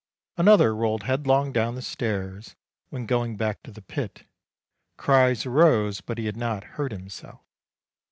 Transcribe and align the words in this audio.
Another 0.35 0.75
rolled 0.75 1.03
headlong 1.03 1.51
down 1.51 1.75
the 1.75 1.81
stairs, 1.83 2.55
when 2.89 3.05
going 3.05 3.37
back 3.37 3.61
to 3.61 3.71
the 3.71 3.83
pit: 3.83 4.25
cries 4.97 5.45
arose, 5.45 6.01
but 6.01 6.17
he 6.17 6.25
had 6.25 6.35
not 6.37 6.63
hurt 6.63 6.91
himself. 6.91 7.41